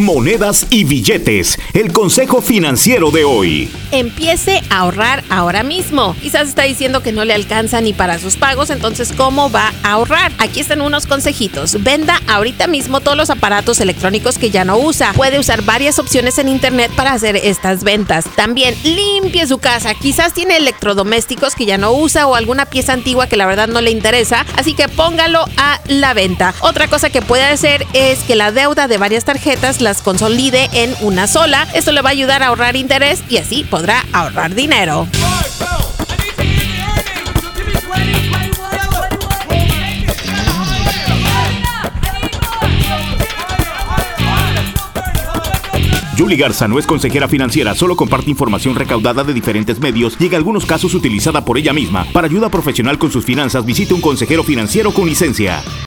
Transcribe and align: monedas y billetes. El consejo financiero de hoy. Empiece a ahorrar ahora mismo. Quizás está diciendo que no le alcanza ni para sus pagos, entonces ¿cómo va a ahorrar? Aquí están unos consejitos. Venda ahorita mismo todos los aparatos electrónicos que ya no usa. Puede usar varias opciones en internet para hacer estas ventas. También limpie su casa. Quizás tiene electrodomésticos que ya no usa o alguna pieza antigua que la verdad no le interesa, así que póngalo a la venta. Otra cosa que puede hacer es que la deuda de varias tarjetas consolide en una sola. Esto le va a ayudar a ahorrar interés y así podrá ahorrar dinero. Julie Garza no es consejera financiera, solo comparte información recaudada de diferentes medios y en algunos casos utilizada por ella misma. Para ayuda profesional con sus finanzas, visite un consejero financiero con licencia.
monedas 0.00 0.66
y 0.70 0.84
billetes. 0.84 1.58
El 1.74 1.92
consejo 1.92 2.42
financiero 2.42 3.10
de 3.10 3.24
hoy. 3.24 3.70
Empiece 3.92 4.62
a 4.70 4.78
ahorrar 4.78 5.22
ahora 5.28 5.62
mismo. 5.62 6.16
Quizás 6.20 6.48
está 6.48 6.62
diciendo 6.62 7.02
que 7.02 7.12
no 7.12 7.24
le 7.24 7.34
alcanza 7.34 7.80
ni 7.80 7.92
para 7.92 8.18
sus 8.18 8.36
pagos, 8.36 8.70
entonces 8.70 9.12
¿cómo 9.16 9.50
va 9.50 9.72
a 9.82 9.92
ahorrar? 9.92 10.32
Aquí 10.38 10.60
están 10.60 10.80
unos 10.80 11.06
consejitos. 11.06 11.82
Venda 11.82 12.20
ahorita 12.28 12.66
mismo 12.66 13.00
todos 13.00 13.16
los 13.16 13.30
aparatos 13.30 13.80
electrónicos 13.80 14.38
que 14.38 14.50
ya 14.50 14.64
no 14.64 14.78
usa. 14.78 15.12
Puede 15.12 15.38
usar 15.38 15.62
varias 15.62 15.98
opciones 15.98 16.38
en 16.38 16.48
internet 16.48 16.90
para 16.96 17.12
hacer 17.12 17.36
estas 17.36 17.84
ventas. 17.84 18.24
También 18.36 18.74
limpie 18.84 19.46
su 19.46 19.58
casa. 19.58 19.94
Quizás 19.94 20.32
tiene 20.32 20.56
electrodomésticos 20.56 21.54
que 21.54 21.66
ya 21.66 21.78
no 21.78 21.92
usa 21.92 22.26
o 22.26 22.34
alguna 22.34 22.66
pieza 22.66 22.92
antigua 22.92 23.26
que 23.26 23.36
la 23.36 23.46
verdad 23.46 23.68
no 23.68 23.80
le 23.80 23.90
interesa, 23.90 24.46
así 24.56 24.74
que 24.74 24.88
póngalo 24.88 25.44
a 25.56 25.80
la 25.88 26.14
venta. 26.14 26.54
Otra 26.60 26.88
cosa 26.88 27.10
que 27.10 27.22
puede 27.22 27.44
hacer 27.44 27.86
es 27.92 28.20
que 28.20 28.36
la 28.36 28.52
deuda 28.52 28.88
de 28.88 28.98
varias 28.98 29.24
tarjetas 29.24 29.80
consolide 29.98 30.68
en 30.72 30.94
una 31.00 31.26
sola. 31.26 31.66
Esto 31.74 31.92
le 31.92 32.02
va 32.02 32.10
a 32.10 32.12
ayudar 32.12 32.42
a 32.42 32.48
ahorrar 32.48 32.76
interés 32.76 33.22
y 33.28 33.38
así 33.38 33.64
podrá 33.64 34.04
ahorrar 34.12 34.54
dinero. 34.54 35.06
Julie 46.20 46.36
Garza 46.36 46.68
no 46.68 46.78
es 46.78 46.86
consejera 46.86 47.28
financiera, 47.28 47.74
solo 47.74 47.96
comparte 47.96 48.28
información 48.28 48.74
recaudada 48.74 49.24
de 49.24 49.32
diferentes 49.32 49.80
medios 49.80 50.18
y 50.20 50.26
en 50.26 50.34
algunos 50.34 50.66
casos 50.66 50.92
utilizada 50.92 51.46
por 51.46 51.56
ella 51.56 51.72
misma. 51.72 52.04
Para 52.12 52.26
ayuda 52.26 52.50
profesional 52.50 52.98
con 52.98 53.10
sus 53.10 53.24
finanzas, 53.24 53.64
visite 53.64 53.94
un 53.94 54.02
consejero 54.02 54.44
financiero 54.44 54.92
con 54.92 55.08
licencia. 55.08 55.62